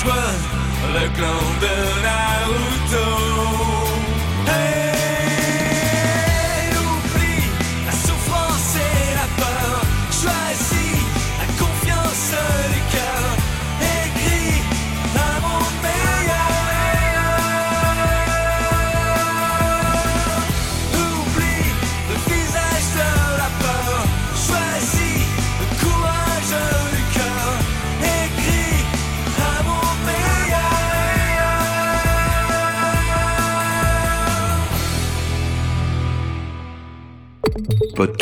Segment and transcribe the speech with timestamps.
[0.00, 0.30] choix.
[0.94, 2.31] Le clan de la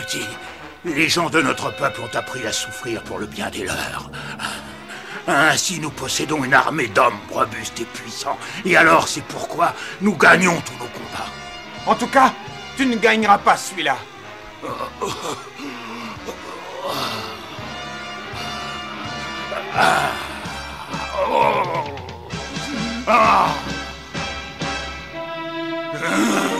[0.00, 0.26] petit,
[0.84, 4.10] les gens de notre peuple ont appris à souffrir pour le bien des leurs.
[5.26, 8.38] Ainsi, nous possédons une armée d'hommes robustes et puissants.
[8.64, 11.28] Et alors, c'est pourquoi nous gagnons tous nos combats.
[11.86, 12.32] En tout cas,
[12.76, 13.96] tu ne gagneras pas celui-là.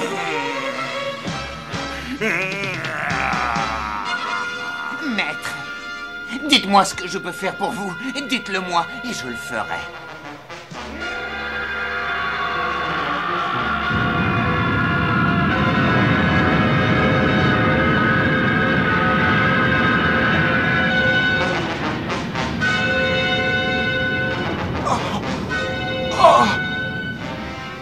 [6.70, 7.92] dites-moi ce que je peux faire pour vous.
[8.28, 9.74] Dites-le moi et je le ferai.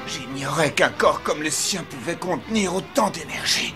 [0.06, 3.75] J'ignorais qu'un corps comme le sien pouvait contenir autant d'énergie.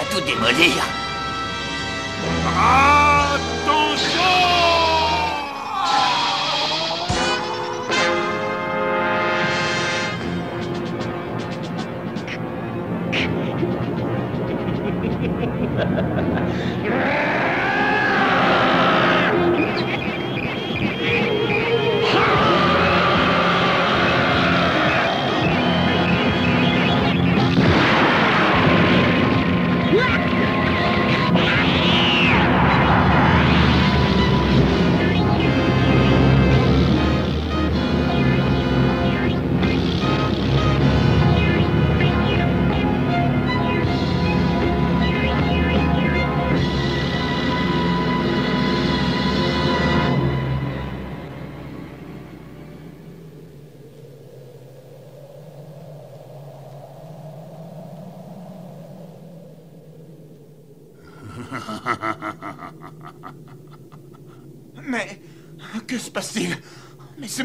[0.00, 0.82] Va tout démolir.
[16.82, 17.26] Mais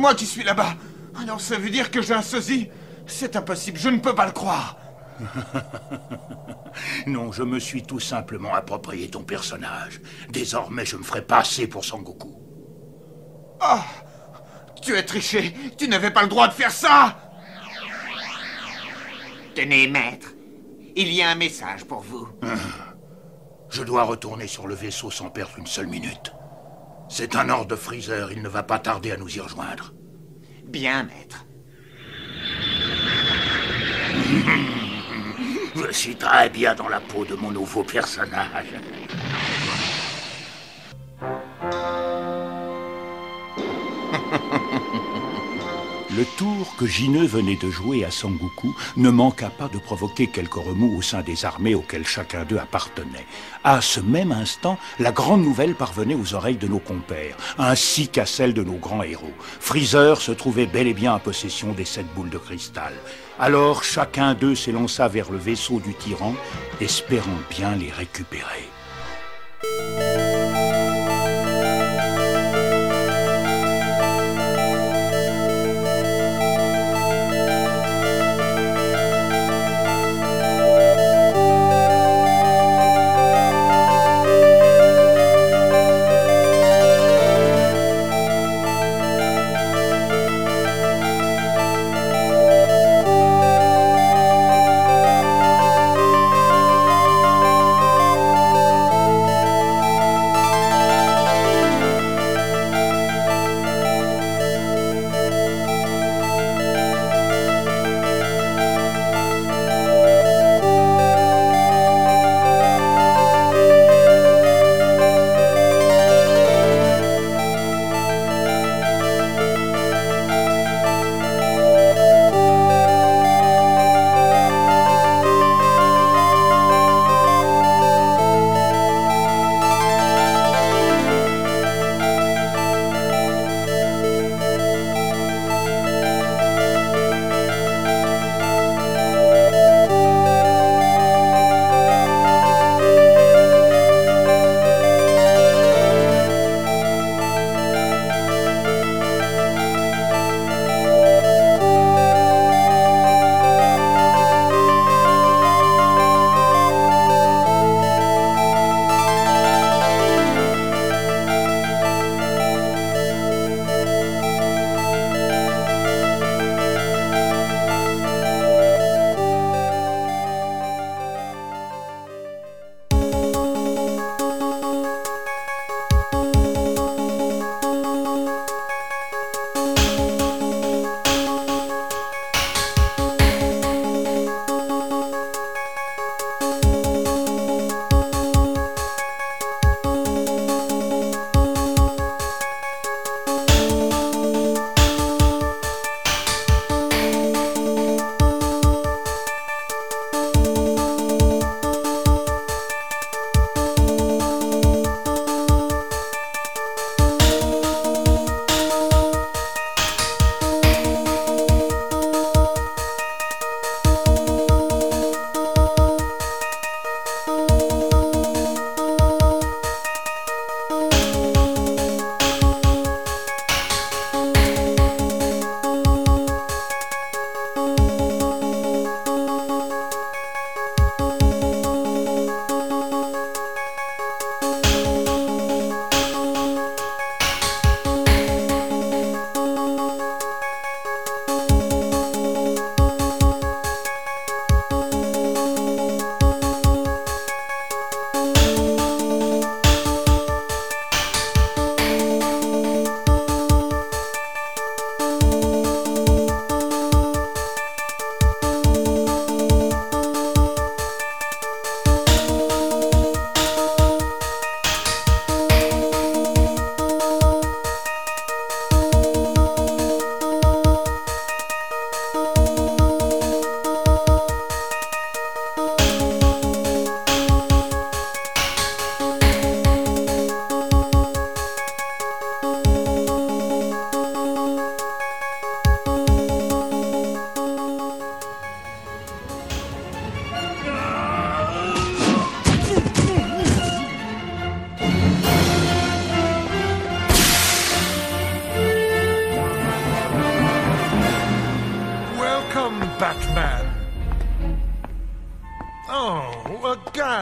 [0.05, 0.75] moi qui suis là-bas.
[1.19, 2.69] Alors ça veut dire que j'ai un sosie
[3.07, 4.77] C'est impossible, je ne peux pas le croire.
[7.07, 10.01] Non, je me suis tout simplement approprié ton personnage.
[10.29, 12.35] Désormais, je me ferai passer pour Sangoku.
[13.61, 13.85] Ah
[14.81, 17.17] Tu as triché Tu n'avais pas le droit de faire ça
[19.55, 20.27] Tenez, maître.
[20.97, 22.27] Il y a un message pour vous.
[23.69, 26.33] Je dois retourner sur le vaisseau sans perdre une seule minute.
[27.07, 29.93] C'est un ordre de Freezer, il ne va pas tarder à nous y rejoindre.
[30.65, 31.45] Bien, maître.
[35.75, 38.73] Je suis très bien dans la peau de mon nouveau personnage.
[46.15, 50.53] Le tour que Jineux venait de jouer à Sangoku ne manqua pas de provoquer quelques
[50.53, 53.25] remous au sein des armées auxquelles chacun d'eux appartenait.
[53.65, 58.25] À ce même instant, la grande nouvelle parvenait aux oreilles de nos compères, ainsi qu'à
[58.25, 59.33] celles de nos grands héros.
[59.59, 62.93] Freezer se trouvait bel et bien en possession des sept boules de cristal.
[63.37, 66.33] Alors chacun d'eux s'élança vers le vaisseau du tyran,
[66.79, 68.69] espérant bien les récupérer.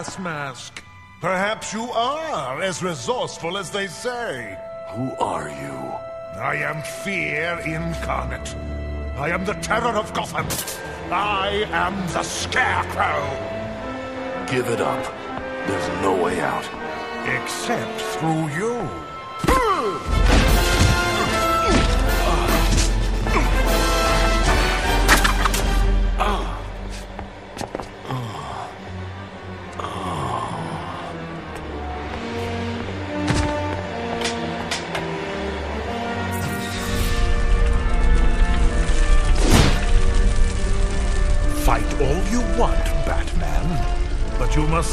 [0.03, 0.83] Gas mask.
[1.21, 4.57] Perhaps you are as resourceful as they say.
[4.89, 5.77] Who are you?
[6.41, 8.53] I am fear incarnate.
[9.15, 10.47] I am the terror of Gotham.
[11.09, 13.23] I am the Scarecrow.
[14.51, 15.05] Give it up.
[15.67, 16.67] There's no way out.
[17.37, 19.12] Except through you.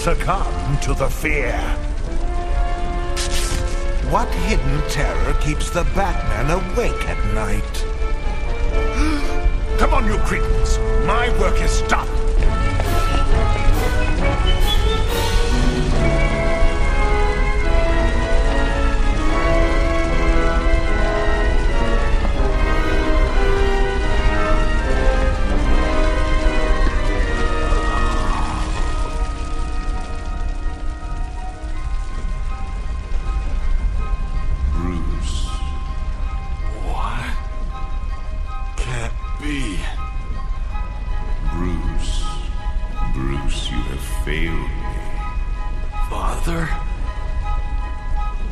[0.01, 1.53] Succumb to the fear.
[4.09, 7.85] What hidden terror keeps the Batman awake at night?
[9.79, 10.79] Come on, you cretins.
[11.07, 12.20] My work is done.
[46.51, 46.67] Father?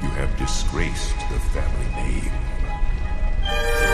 [0.02, 3.87] You have disgraced the family name.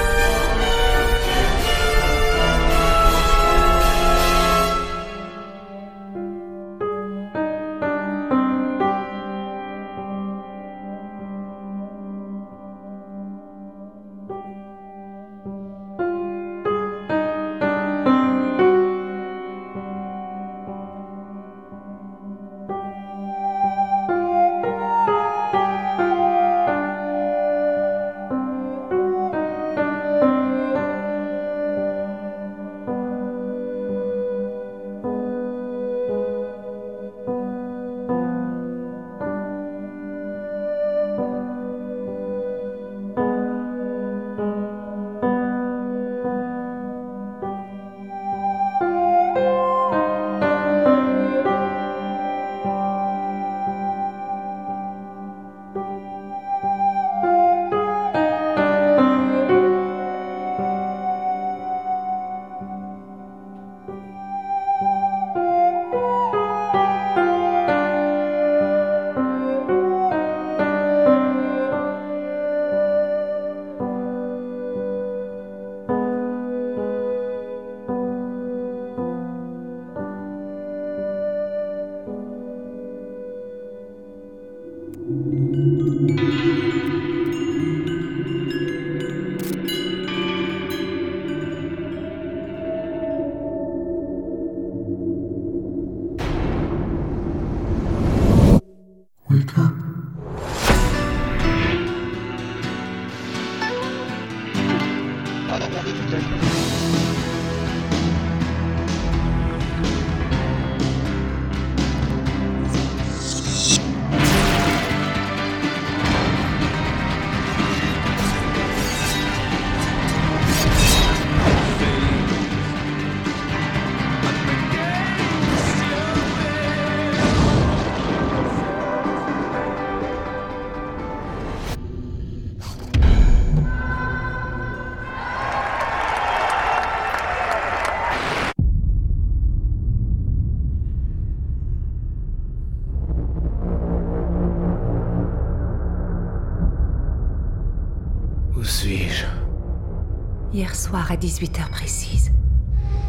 [150.94, 152.30] Soir à 18h précise,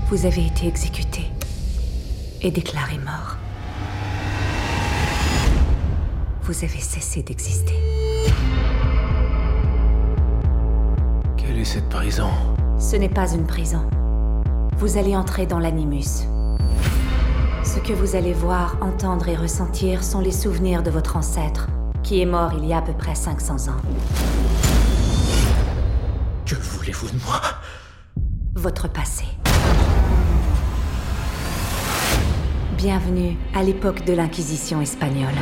[0.09, 1.21] vous avez été exécuté
[2.41, 3.37] et déclaré mort.
[6.41, 7.75] Vous avez cessé d'exister.
[11.37, 12.31] Quelle est cette prison?
[12.79, 13.87] Ce n'est pas une prison.
[14.79, 16.25] Vous allez entrer dans l'animus.
[17.63, 21.67] Ce que vous allez voir, entendre et ressentir sont les souvenirs de votre ancêtre,
[22.01, 23.81] qui est mort il y a à peu près 500 ans.
[26.47, 27.41] Que voulez-vous de moi?
[28.71, 29.25] Passé.
[32.75, 35.35] Bienvenue à l'époque de l'Inquisition espagnole.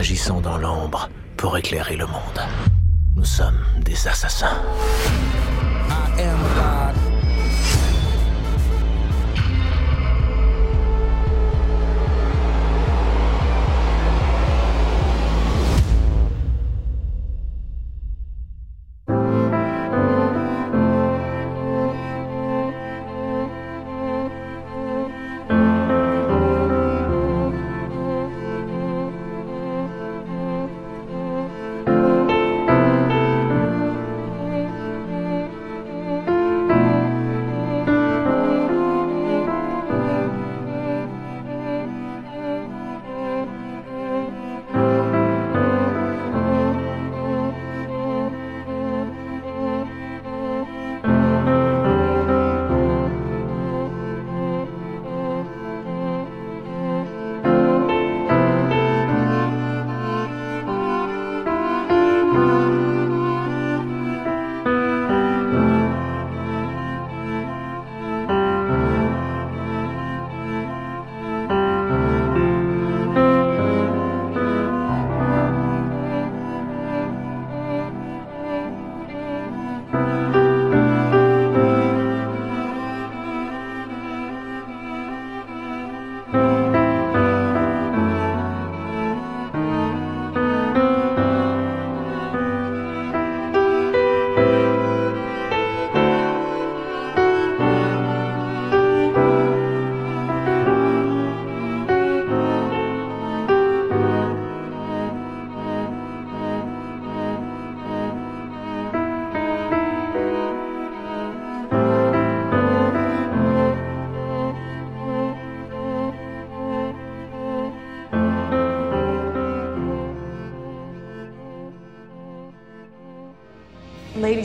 [0.00, 2.40] Agissons dans l'ombre pour éclairer le monde.
[3.16, 4.56] Nous sommes des assassins.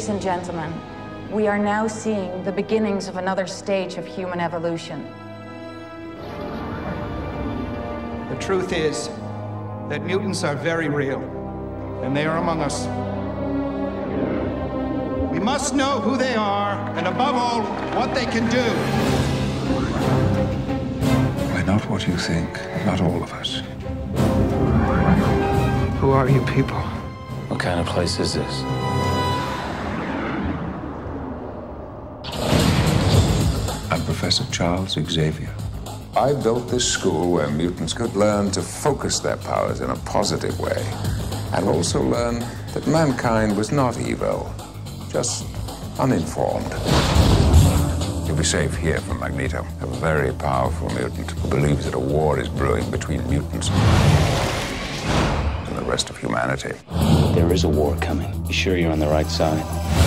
[0.05, 0.71] Ladies and gentlemen,
[1.31, 5.03] we are now seeing the beginnings of another stage of human evolution.
[8.29, 9.07] The truth is
[9.89, 11.23] that mutants are very real,
[12.03, 12.85] and they are among us.
[15.31, 17.63] We must know who they are, and above all,
[17.99, 18.61] what they can do.
[21.51, 22.53] We're not what you think,
[22.85, 23.63] not all of us.
[25.99, 26.79] Who are you people?
[27.49, 28.84] What kind of place is this?
[34.25, 35.53] Professor Charles Xavier.
[36.17, 40.59] I built this school where mutants could learn to focus their powers in a positive
[40.59, 40.83] way
[41.53, 42.39] and also learn
[42.73, 44.51] that mankind was not evil,
[45.11, 45.45] just
[45.99, 46.71] uninformed.
[48.25, 52.39] You'll be safe here from Magneto, a very powerful mutant who believes that a war
[52.39, 53.69] is brewing between mutants
[55.69, 56.73] and the rest of humanity.
[57.35, 58.43] There is a war coming.
[58.47, 60.04] You sure you're on the right side?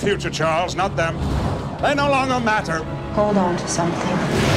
[0.00, 1.16] Future, Charles, not them.
[1.82, 2.82] They no longer matter.
[3.14, 4.49] Hold on to something.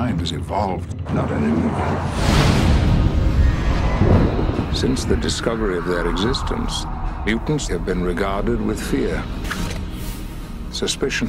[0.00, 1.76] Mankind has evolved, not anymore.
[4.72, 6.86] Since the discovery of their existence,
[7.26, 9.22] mutants have been regarded with fear,
[10.72, 11.28] suspicion,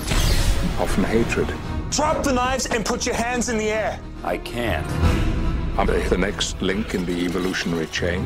[0.80, 1.54] often hatred.
[1.90, 4.00] Drop the knives and put your hands in the air.
[4.24, 4.88] I can't.
[5.78, 8.26] Are they the next link in the evolutionary chain?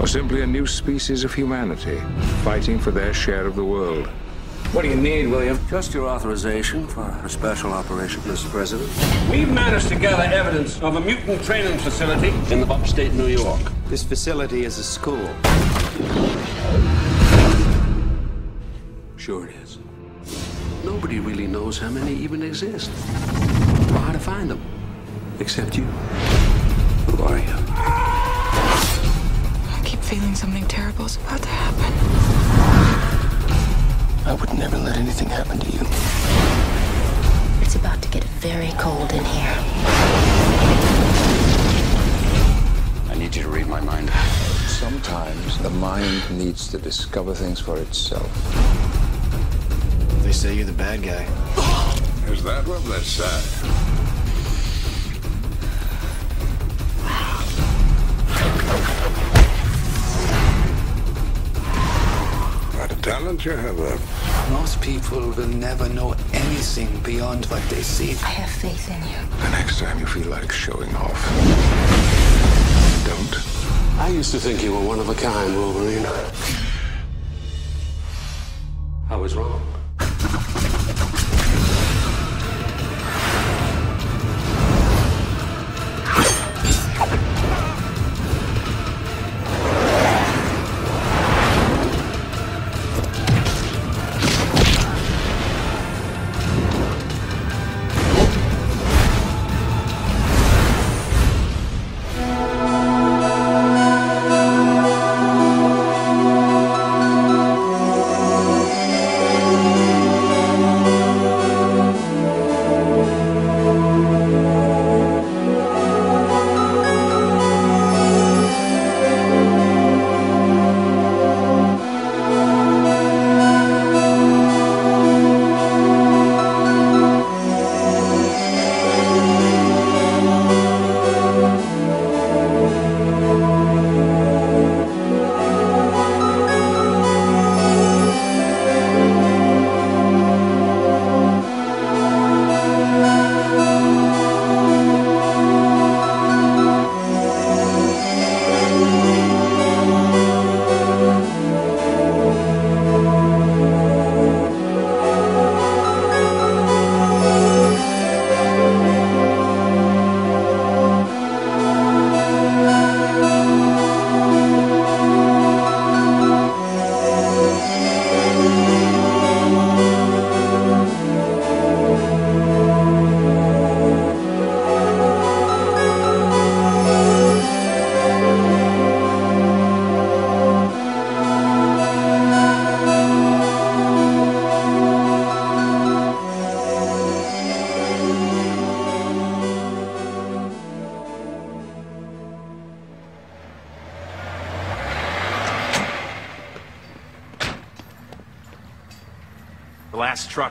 [0.00, 2.00] Or simply a new species of humanity
[2.44, 4.08] fighting for their share of the world?
[4.72, 5.60] What do you need, William?
[5.68, 8.48] Just your authorization for a special operation, Mr.
[8.48, 8.88] President.
[9.30, 13.60] We've managed to gather evidence of a mutant training facility in the upstate New York.
[13.88, 15.28] This facility is a school.
[19.18, 19.78] Sure it is.
[20.86, 22.88] Nobody really knows how many even exist.
[22.88, 24.62] Or how to find them.
[25.38, 25.84] Except you.
[25.84, 27.54] Who are you?
[29.68, 32.31] I keep feeling something terrible is about to happen.
[34.32, 35.80] I would never let anything happen to you.
[37.60, 39.56] It's about to get very cold in here.
[43.10, 44.08] I need you to read my mind.
[44.68, 48.32] Sometimes the mind needs to discover things for itself.
[50.22, 51.24] They say you're the bad guy.
[52.32, 53.71] Is that what they say?
[63.22, 63.98] Talent you have there.
[64.50, 68.10] Most people will never know anything beyond what they see.
[68.24, 69.16] I have faith in you.
[69.44, 71.20] The next time you feel like showing off,
[73.06, 74.00] don't.
[74.00, 76.04] I used to think you were one of a kind, Wolverine.
[79.08, 79.62] I was wrong.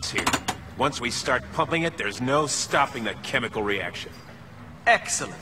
[0.09, 0.25] Here.
[0.77, 4.11] Once we start pumping it, there's no stopping the chemical reaction.
[4.87, 5.35] Excellent.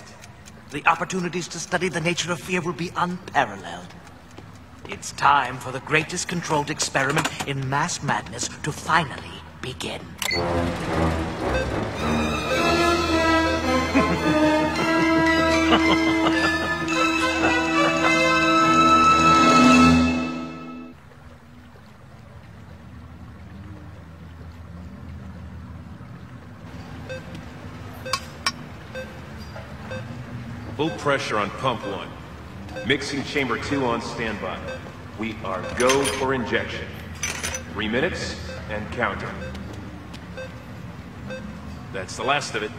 [0.71, 3.87] The opportunities to study the nature of fear will be unparalleled.
[4.89, 10.01] It's time for the greatest controlled experiment in mass madness to finally begin.
[30.79, 32.07] Full pressure on pump one.
[32.87, 34.57] Mixing chamber two on standby.
[35.19, 36.87] We are go for injection.
[37.73, 38.37] Three minutes
[38.69, 39.27] and counting.
[41.91, 42.71] That's the last of it.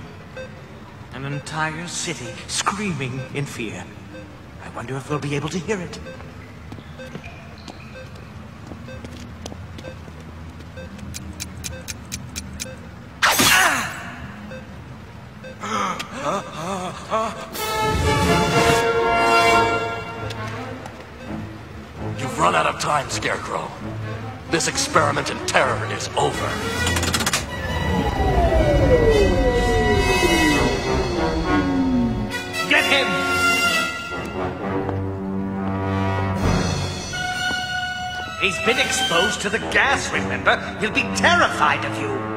[1.13, 3.85] An entire city screaming in fear.
[4.65, 6.01] I wonder if we'll be able to hear it.
[23.21, 23.71] Scarecrow.
[24.51, 26.49] This experiment in terror is over.
[32.71, 33.07] Get him!
[38.41, 40.57] He's been exposed to the gas, remember?
[40.81, 42.30] He'll be terrified of you.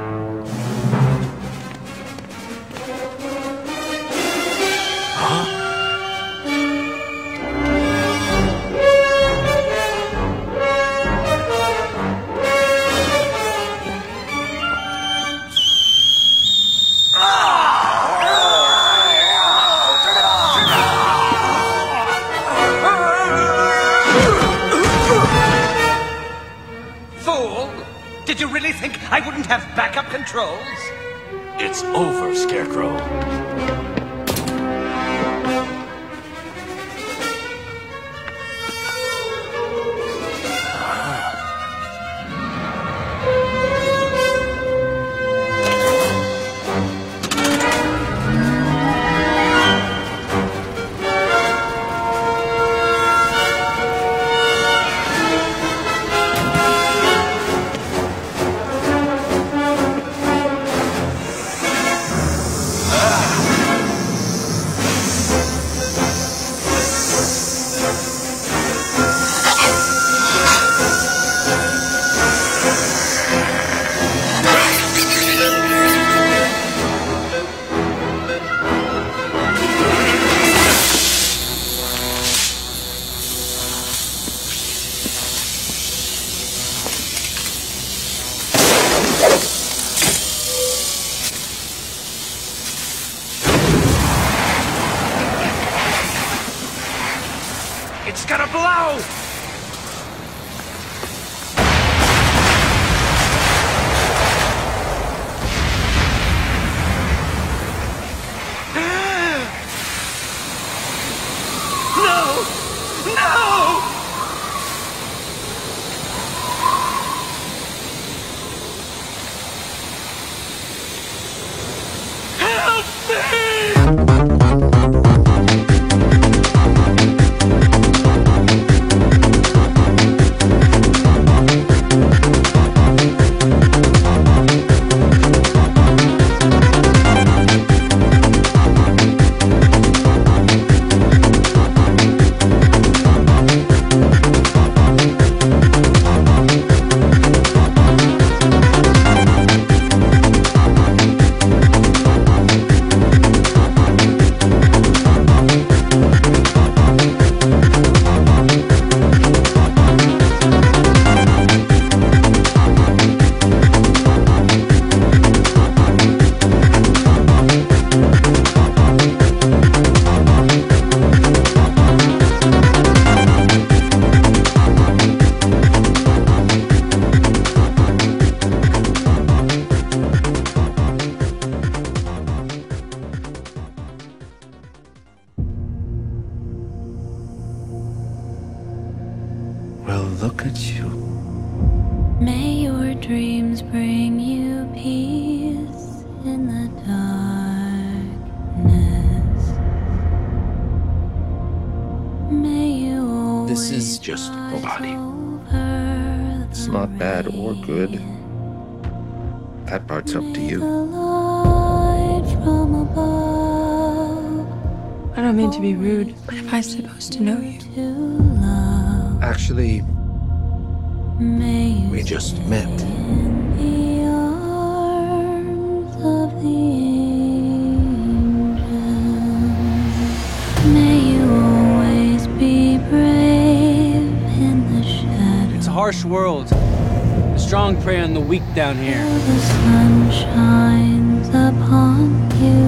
[238.53, 239.03] On down here.
[239.03, 242.61] The sun shines upon you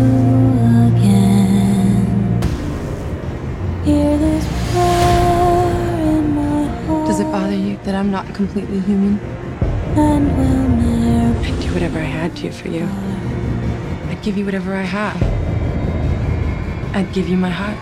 [0.89, 2.41] again.
[3.83, 7.07] Hear this prayer in my heart.
[7.07, 9.19] Does it bother you that I'm not completely human?
[9.95, 12.89] And will never I'd do whatever I had to for you.
[14.09, 15.21] I'd give you whatever I have.
[16.95, 17.77] I'd give you my heart.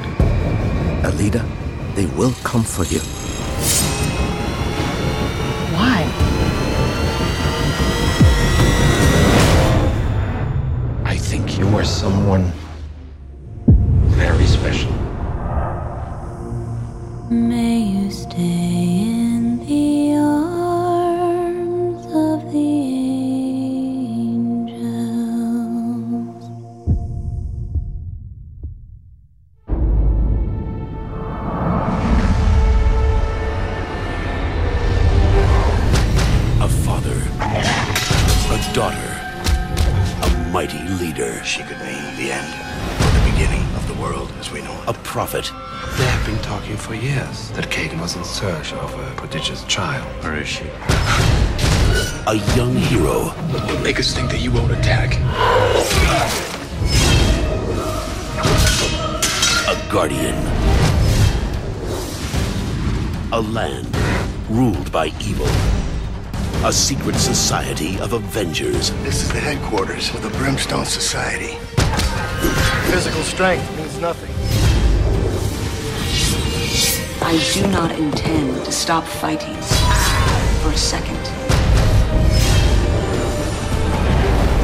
[1.05, 1.45] Alita,
[1.95, 2.99] they will come for you.
[5.77, 6.22] Why?
[11.63, 12.51] You are someone
[14.17, 14.91] very special.
[17.29, 19.22] May you stay
[48.43, 50.03] search of a prodigious child.
[50.21, 50.65] Where is she?
[52.27, 55.15] a young hero, What will make us think that you won't attack?
[59.73, 60.35] a guardian.
[63.31, 63.87] A land
[64.49, 65.47] ruled by evil.
[66.65, 68.91] a secret society of Avengers.
[69.07, 71.55] This is the headquarters of the Brimstone Society.
[72.91, 74.32] Physical strength means nothing.
[77.33, 79.55] I do not intend to stop fighting
[80.61, 81.17] for a second.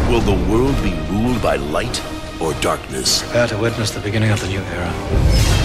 [0.08, 2.00] Will the world be ruled by light
[2.40, 3.24] or darkness?
[3.24, 5.59] Prepare to witness the beginning of the new era.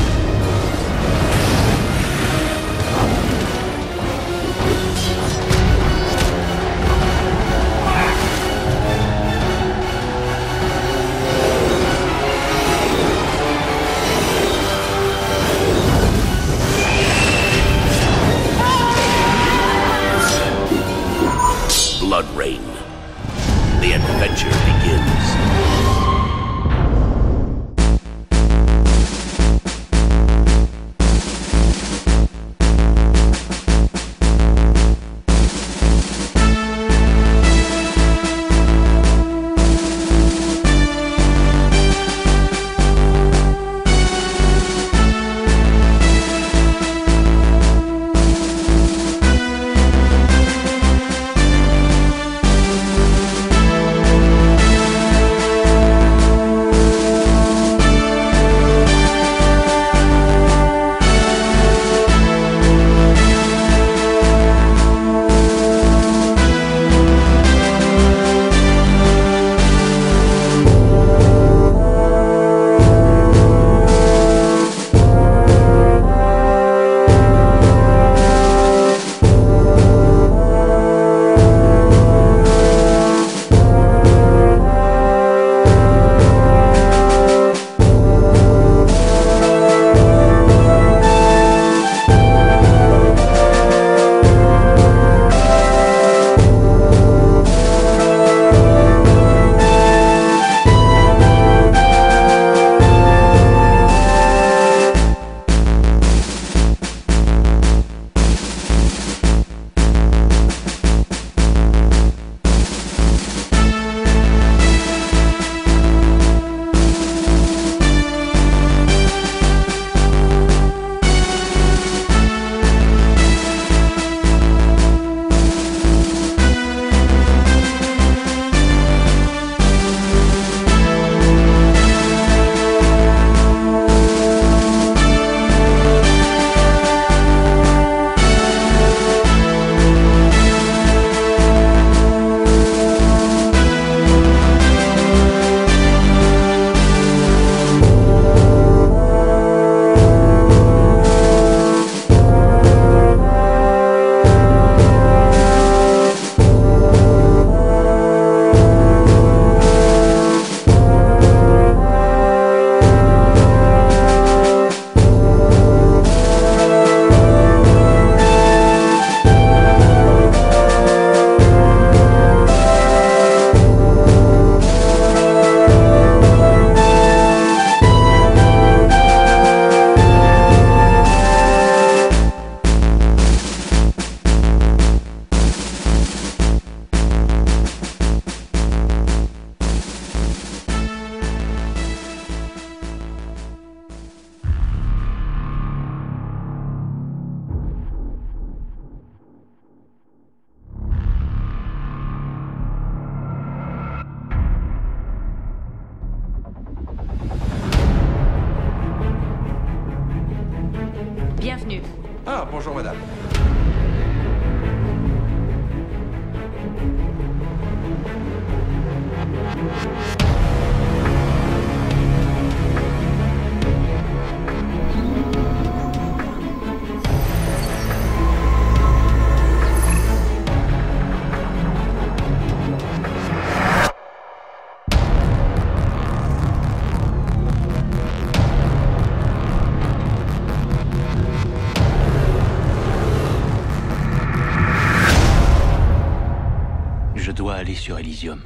[247.75, 248.41] Sur Elysium.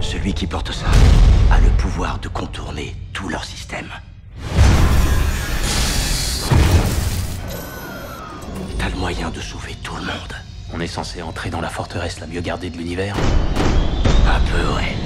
[0.00, 0.86] Celui qui porte ça
[1.50, 3.88] a le pouvoir de contourner tout leur système.
[8.78, 10.34] T'as le moyen de sauver tout le monde.
[10.72, 13.16] On est censé entrer dans la forteresse la mieux gardée de l'univers
[14.26, 14.96] Un peu, ouais.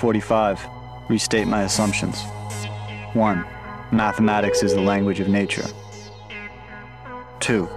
[0.00, 2.22] 1245, restate my assumptions.
[3.14, 3.44] 1.
[3.90, 5.64] Mathematics is the language of nature.
[7.40, 7.68] 2.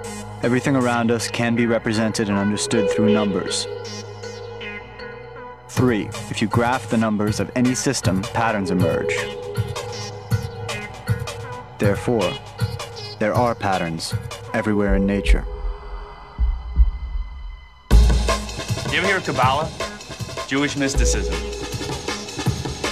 [0.44, 3.66] Everything around us can be represented and understood through numbers.
[5.70, 6.10] 3.
[6.30, 9.16] If you graph the numbers of any system, patterns emerge.
[11.80, 12.32] Therefore,
[13.18, 14.14] there are patterns
[14.54, 15.44] everywhere in nature.
[18.92, 19.72] You ever hear Kabbalah?
[20.48, 21.61] Jewish mysticism.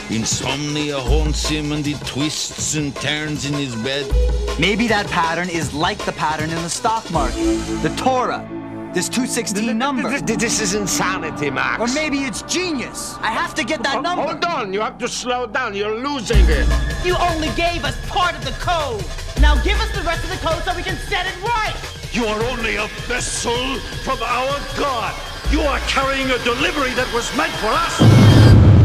[0.10, 4.06] Insomnia haunts him and he twists and turns in his bed.
[4.60, 7.38] Maybe that pattern is like the pattern in the stock market,
[7.84, 8.48] the Torah,
[8.92, 10.20] this 216 number.
[10.22, 11.80] This is insanity, Max.
[11.80, 13.18] Or maybe it's genius.
[13.22, 14.24] I have to get that number.
[14.24, 15.76] Hold on, you have to slow down.
[15.76, 16.68] You're losing it.
[17.06, 19.06] You only gave us part of the code.
[19.40, 21.76] Now give us the rest of the code so we can set it right.
[22.12, 25.14] You are only a vessel from our God.
[25.52, 28.79] You are carrying a delivery that was meant for us.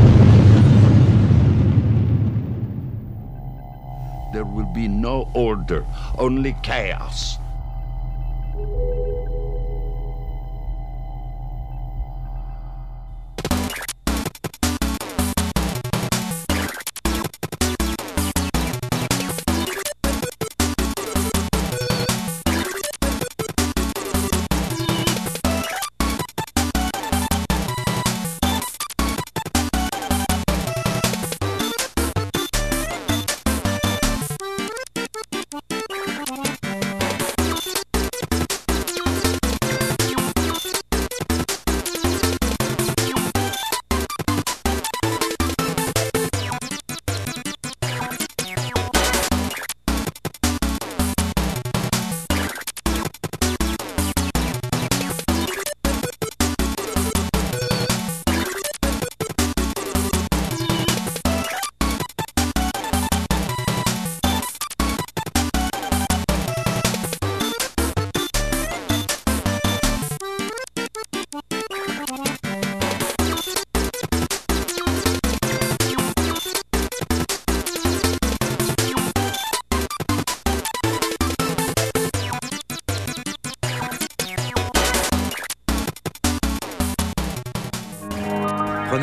[4.35, 5.85] There will be no order,
[6.19, 7.39] only chaos.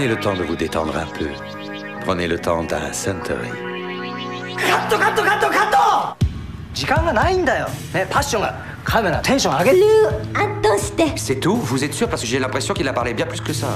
[0.00, 1.28] Prenez le temps de vous détendre un peu.
[2.04, 3.50] Prenez le temps d'un Suntory.
[4.56, 6.16] カットカットカットカット
[6.72, 7.66] 時間がないんだよ。
[7.94, 9.84] ね、パッションがカメラテンション上げる。
[10.34, 11.12] あとして。
[11.16, 13.52] C'est tout Vous êtes sûr Parce que j'ai l'impression qu'il a parlé bien plus que
[13.52, 13.68] ça.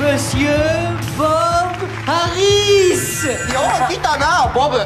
[0.00, 0.48] Monsieur
[1.16, 1.26] Bob
[2.06, 4.78] Harris よう来たな、ボブ。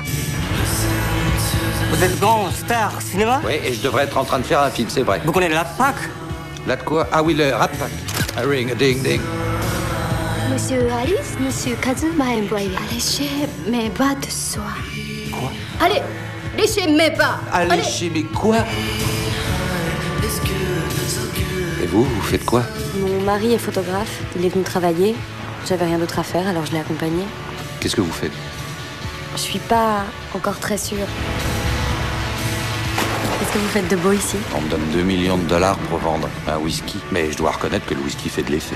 [1.91, 4.71] Vous êtes grand star cinéma Oui, et je devrais être en train de faire un
[4.71, 5.21] film, c'est vrai.
[5.25, 5.95] Vous connaissez la PAC
[6.67, 7.91] Là de quoi Ah oui, le Rat Pack.
[8.37, 9.21] A ring, a ding, ding.
[10.52, 12.72] Monsieur Alice, Monsieur Kazuma envoyé.
[12.78, 13.00] Allez
[13.70, 14.64] mes bas de soie.
[15.32, 15.52] Quoi?
[15.82, 16.02] Allez,
[16.58, 17.40] léchez mes bas.
[17.52, 18.58] Allez chez mes quoi?
[21.82, 22.64] Et vous, vous faites quoi?
[22.96, 25.16] Mon mari est photographe, il est venu travailler.
[25.68, 27.24] J'avais rien d'autre à faire, alors je l'ai accompagné.
[27.80, 28.32] Qu'est-ce que vous faites?
[29.34, 31.08] Je suis pas encore très sûre.
[33.40, 34.38] Qu'est-ce que vous faites de beau ici?
[34.56, 36.98] On me donne 2 millions de dollars pour vendre un whisky.
[37.12, 38.76] Mais je dois reconnaître que le whisky fait de l'effet.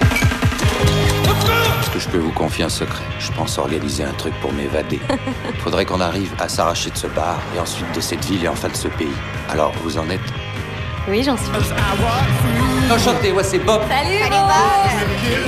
[1.81, 3.03] Est-ce que je peux vous confier un secret?
[3.19, 4.99] Je pense organiser un truc pour m'évader.
[5.59, 8.69] Faudrait qu'on arrive à s'arracher de ce bar, et ensuite de cette ville, et enfin
[8.69, 9.07] de ce pays.
[9.49, 10.19] Alors, vous en êtes?
[11.07, 11.47] Oui, j'en suis.
[12.91, 13.81] Enchanté, ouais, c'est Bob.
[13.89, 14.19] Salut,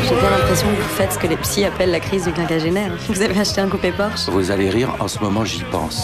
[0.04, 2.92] J'ai bien l'impression que vous faites ce que les psys appellent la crise du quinquagénaire.
[3.08, 4.30] Vous avez acheté un coupé Porsche?
[4.30, 6.04] Vous allez rire, en ce moment, j'y pense.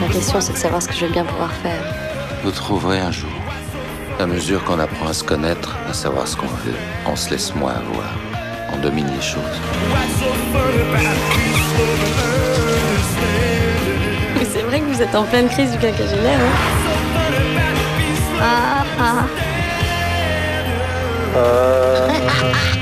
[0.00, 1.82] La question, c'est de savoir ce que je vais bien pouvoir faire.
[2.42, 3.30] Vous trouverez un jour.
[4.20, 6.74] À mesure qu'on apprend à se connaître, à savoir ce qu'on veut,
[7.06, 8.12] on se laisse moins avoir.
[8.70, 9.40] On domine les choses.
[14.36, 16.52] Mais c'est vrai que vous êtes en pleine crise du quinquagénaire, hein
[18.42, 19.24] Ah, ah.
[21.34, 22.79] Odissea.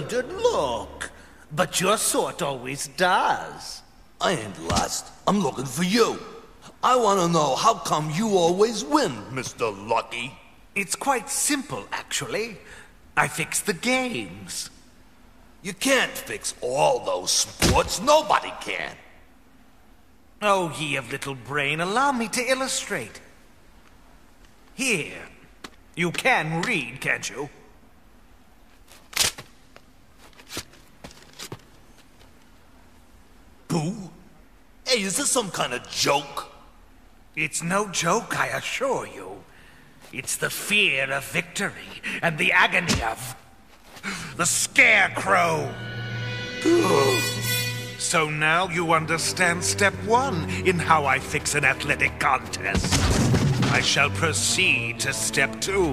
[0.00, 1.10] Bewildered look.
[1.52, 3.82] But your sort always does.
[4.20, 5.06] I ain't lost.
[5.26, 6.18] I'm looking for you.
[6.82, 9.72] I want to know how come you always win, Mr.
[9.88, 10.32] Lucky.
[10.74, 12.58] It's quite simple, actually.
[13.16, 14.70] I fix the games.
[15.62, 18.00] You can't fix all those sports.
[18.00, 18.94] Nobody can.
[20.40, 23.20] Oh, ye of little brain, allow me to illustrate.
[24.74, 25.22] Here.
[25.96, 27.48] You can read, can't you?
[33.68, 34.10] Boo?
[34.86, 36.50] Hey, is this some kind of joke?
[37.36, 39.44] It's no joke, I assure you.
[40.12, 43.36] It's the fear of victory and the agony of
[44.36, 45.72] the scarecrow.
[47.98, 52.98] so now you understand step one in how I fix an athletic contest.
[53.70, 55.92] I shall proceed to step two.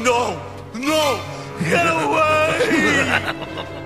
[0.00, 0.40] No!
[0.74, 1.22] No!
[1.60, 3.80] Get away!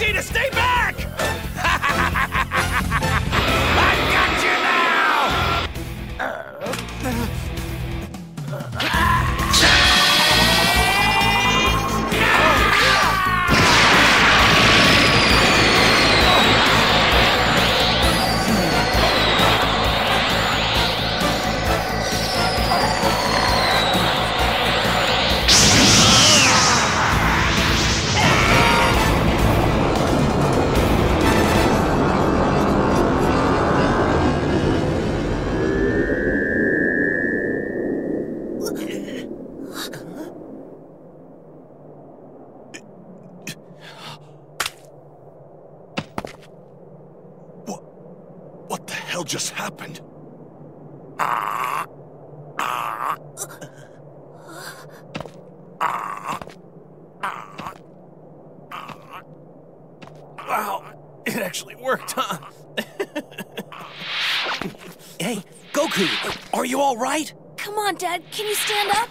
[0.00, 0.59] Vegeta, stay back!
[60.48, 60.92] Wow,
[61.26, 62.38] it actually worked, huh?
[65.20, 66.08] Hey, Goku,
[66.54, 67.32] are you all right?
[67.58, 68.22] Come on, Dad.
[68.32, 69.10] Can you stand up?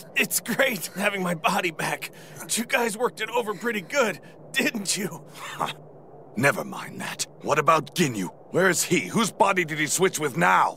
[0.16, 2.10] it's great having my body back.
[2.52, 4.20] You guys worked it over pretty good,
[4.52, 5.22] didn't you?
[6.36, 7.26] Never mind that.
[7.42, 8.30] What about Ginyu?
[8.50, 9.06] Where is he?
[9.06, 10.76] Whose body did he switch with now?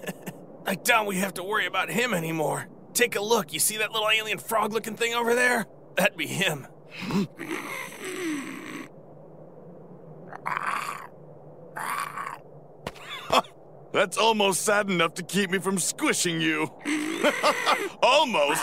[0.66, 2.68] I doubt we have to worry about him anymore.
[2.92, 3.52] Take a look.
[3.54, 5.66] You see that little alien frog looking thing over there?
[5.96, 6.66] That'd be him.
[13.92, 16.70] That's almost sad enough to keep me from squishing you.
[18.02, 18.62] almost.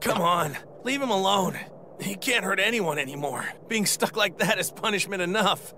[0.00, 1.58] Come on, leave him alone.
[2.00, 3.48] He can't hurt anyone anymore.
[3.68, 5.74] Being stuck like that is punishment enough.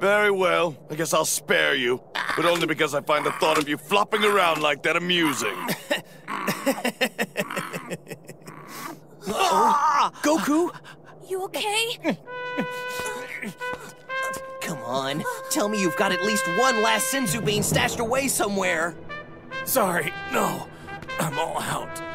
[0.00, 0.76] Very well.
[0.90, 2.02] I guess I'll spare you.
[2.36, 5.56] But only because I find the thought of you flopping around like that amusing.
[9.26, 10.10] Uh-oh.
[10.22, 10.70] Goku?
[11.28, 12.16] You okay?
[14.60, 15.24] Come on.
[15.50, 18.96] Tell me you've got at least one last Senzu bean stashed away somewhere.
[19.64, 20.68] Sorry, no.
[21.18, 22.07] I'm all out.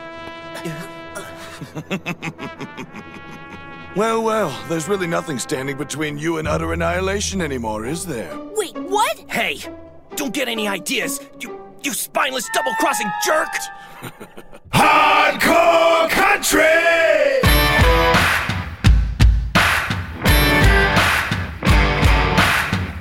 [3.95, 8.37] well, well, there's really nothing standing between you and utter annihilation anymore, is there?
[8.55, 9.17] Wait, what?
[9.29, 9.59] Hey,
[10.15, 13.49] don't get any ideas, you you spineless double-crossing jerk!
[14.73, 16.61] Hardcore country!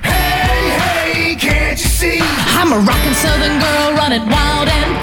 [0.03, 2.19] Hey, hey, can't you see?
[2.21, 5.02] I'm a rockin' southern girl running wild and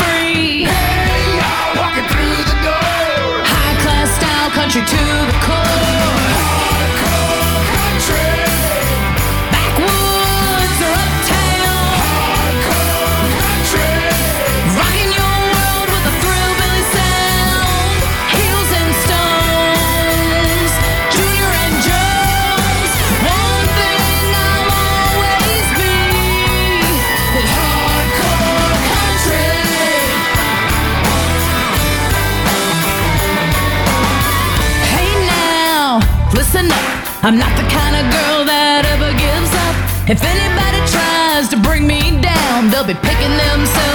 [37.22, 39.76] I'm not the kind of girl that ever gives up.
[40.08, 43.89] If anybody tries to bring me down, they'll be picking themselves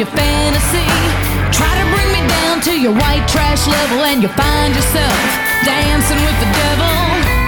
[0.00, 0.86] your fantasy.
[1.52, 5.20] Try to bring me down to your white trash level and you find yourself
[5.62, 7.39] dancing with the devil.